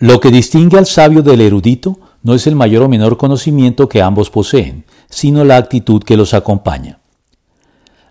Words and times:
Lo 0.00 0.18
que 0.18 0.30
distingue 0.30 0.78
al 0.78 0.86
sabio 0.86 1.20
del 1.20 1.42
erudito 1.42 2.00
no 2.22 2.32
es 2.32 2.46
el 2.46 2.56
mayor 2.56 2.84
o 2.84 2.88
menor 2.88 3.18
conocimiento 3.18 3.86
que 3.86 4.00
ambos 4.00 4.30
poseen, 4.30 4.86
sino 5.10 5.44
la 5.44 5.58
actitud 5.58 6.02
que 6.02 6.16
los 6.16 6.32
acompaña. 6.32 7.00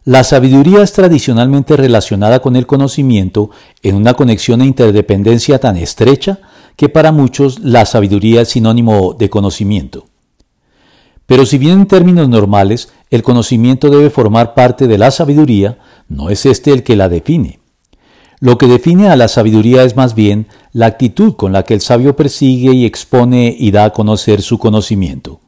La 0.04 0.24
sabiduría 0.24 0.84
es 0.84 0.94
tradicionalmente 0.94 1.76
relacionada 1.76 2.44
con 2.44 2.56
el 2.56 2.68
conocimiento 2.68 3.50
en 3.82 3.96
una 3.96 4.14
conexión 4.14 4.62
e 4.62 4.68
interdependencia 4.68 5.58
tan 5.58 5.78
estrecha 5.78 6.38
que 6.76 6.90
para 6.90 7.12
muchos 7.12 7.58
la 7.62 7.88
sabiduría 7.88 8.42
es 8.42 8.50
sinónimo 8.50 9.16
de 9.18 9.32
conocimiento. 9.32 10.06
Pero 11.26 11.48
si 11.48 11.58
bien 11.58 11.80
en 11.80 11.88
términos 11.88 12.30
normales 12.30 12.90
el 13.10 13.24
conocimiento 13.24 13.90
debe 13.90 14.12
formar 14.12 14.54
parte 14.54 14.86
de 14.86 15.00
la 15.00 15.10
sabiduría, 15.10 15.80
no 16.08 16.30
es 16.30 16.46
este 16.46 16.72
el 16.72 16.84
que 16.84 16.96
la 16.96 17.10
define. 17.10 17.59
Lo 18.40 18.58
que 18.58 18.68
define 18.68 19.10
a 19.10 19.18
la 19.18 19.28
sabiduría 19.28 19.84
es 19.84 19.96
más 19.96 20.16
bien 20.16 20.48
la 20.72 20.86
actitud 20.86 21.36
con 21.36 21.52
la 21.52 21.64
que 21.64 21.74
el 21.74 21.82
sabio 21.82 22.16
persigue 22.16 22.74
y 22.74 22.86
expone 22.86 23.54
y 23.58 23.72
da 23.72 23.86
a 23.86 23.94
conocer 23.94 24.42
su 24.42 24.58
conocimiento. 24.58 25.42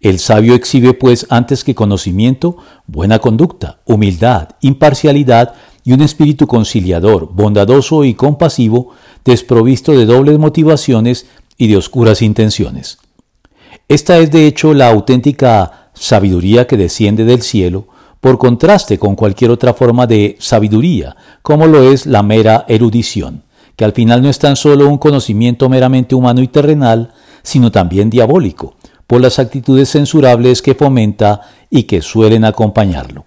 El 0.00 0.18
sabio 0.18 0.54
exhibe 0.54 0.94
pues 0.94 1.26
antes 1.28 1.64
que 1.64 1.74
conocimiento 1.74 2.56
buena 2.86 3.18
conducta, 3.18 3.80
humildad, 3.84 4.50
imparcialidad 4.60 5.54
y 5.84 5.92
un 5.92 6.02
espíritu 6.02 6.46
conciliador, 6.46 7.30
bondadoso 7.32 8.04
y 8.04 8.14
compasivo, 8.14 8.90
desprovisto 9.24 9.92
de 9.92 10.06
dobles 10.06 10.38
motivaciones 10.38 11.26
y 11.56 11.68
de 11.68 11.76
oscuras 11.76 12.22
intenciones. 12.22 12.98
Esta 13.88 14.18
es 14.18 14.30
de 14.30 14.46
hecho 14.46 14.74
la 14.74 14.88
auténtica 14.88 15.90
sabiduría 15.94 16.66
que 16.66 16.76
desciende 16.76 17.24
del 17.24 17.42
cielo, 17.42 17.88
por 18.20 18.38
contraste 18.38 18.98
con 18.98 19.14
cualquier 19.14 19.50
otra 19.50 19.74
forma 19.74 20.06
de 20.06 20.36
sabiduría, 20.40 21.16
como 21.42 21.66
lo 21.66 21.90
es 21.90 22.06
la 22.06 22.22
mera 22.22 22.64
erudición, 22.68 23.44
que 23.76 23.84
al 23.84 23.92
final 23.92 24.22
no 24.22 24.28
es 24.28 24.38
tan 24.38 24.56
solo 24.56 24.88
un 24.88 24.98
conocimiento 24.98 25.68
meramente 25.68 26.14
humano 26.14 26.40
y 26.40 26.48
terrenal, 26.48 27.12
sino 27.42 27.70
también 27.70 28.10
diabólico, 28.10 28.74
por 29.06 29.20
las 29.20 29.38
actitudes 29.38 29.90
censurables 29.90 30.62
que 30.62 30.74
fomenta 30.74 31.42
y 31.70 31.84
que 31.84 32.02
suelen 32.02 32.44
acompañarlo. 32.44 33.24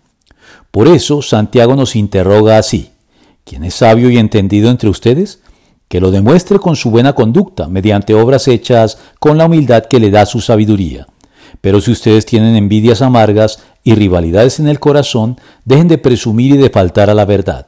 Por 0.71 0.87
eso 0.87 1.21
Santiago 1.21 1.75
nos 1.75 1.95
interroga 1.95 2.57
así, 2.57 2.91
¿quién 3.45 3.63
es 3.63 3.75
sabio 3.75 4.09
y 4.09 4.17
entendido 4.17 4.69
entre 4.69 4.89
ustedes? 4.89 5.39
Que 5.87 5.99
lo 5.99 6.11
demuestre 6.11 6.59
con 6.59 6.75
su 6.75 6.91
buena 6.91 7.13
conducta, 7.13 7.67
mediante 7.67 8.13
obras 8.13 8.47
hechas 8.47 8.97
con 9.19 9.37
la 9.37 9.45
humildad 9.45 9.85
que 9.85 9.99
le 9.99 10.11
da 10.11 10.25
su 10.25 10.39
sabiduría. 10.39 11.07
Pero 11.61 11.79
si 11.79 11.91
ustedes 11.91 12.25
tienen 12.25 12.55
envidias 12.55 13.01
amargas 13.01 13.59
y 13.83 13.95
rivalidades 13.95 14.59
en 14.59 14.67
el 14.67 14.79
corazón, 14.79 15.39
dejen 15.65 15.87
de 15.87 15.97
presumir 15.97 16.55
y 16.55 16.57
de 16.57 16.69
faltar 16.69 17.09
a 17.09 17.13
la 17.13 17.25
verdad. 17.25 17.67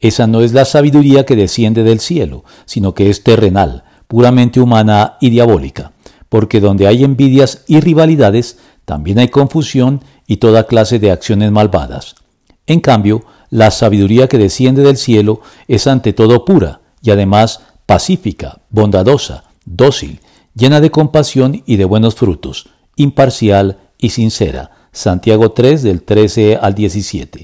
Esa 0.00 0.26
no 0.26 0.40
es 0.40 0.52
la 0.52 0.64
sabiduría 0.64 1.26
que 1.26 1.36
desciende 1.36 1.82
del 1.82 2.00
cielo, 2.00 2.44
sino 2.64 2.94
que 2.94 3.10
es 3.10 3.22
terrenal, 3.22 3.84
puramente 4.08 4.60
humana 4.60 5.16
y 5.20 5.30
diabólica, 5.30 5.92
porque 6.28 6.60
donde 6.60 6.86
hay 6.86 7.04
envidias 7.04 7.64
y 7.66 7.80
rivalidades, 7.80 8.58
también 8.84 9.18
hay 9.18 9.28
confusión 9.28 10.02
y 10.26 10.38
toda 10.38 10.66
clase 10.66 10.98
de 10.98 11.10
acciones 11.10 11.50
malvadas. 11.52 12.14
En 12.66 12.80
cambio, 12.80 13.24
la 13.50 13.70
sabiduría 13.70 14.28
que 14.28 14.38
desciende 14.38 14.82
del 14.82 14.96
cielo 14.96 15.40
es 15.68 15.86
ante 15.86 16.12
todo 16.12 16.44
pura 16.44 16.80
y 17.02 17.10
además 17.10 17.60
pacífica, 17.84 18.62
bondadosa, 18.70 19.44
dócil, 19.64 20.20
llena 20.54 20.80
de 20.80 20.90
compasión 20.90 21.62
y 21.66 21.76
de 21.76 21.84
buenos 21.84 22.14
frutos, 22.14 22.68
imparcial 23.00 23.78
y 23.98 24.10
sincera. 24.10 24.70
Santiago 24.92 25.52
3 25.52 25.82
del 25.82 26.02
13 26.02 26.56
al 26.60 26.74
17. 26.74 27.38